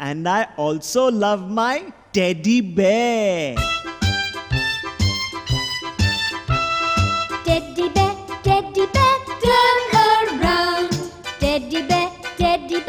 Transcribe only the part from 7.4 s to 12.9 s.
Teddy bear, teddy bear, turn around. Teddy bear, teddy bear,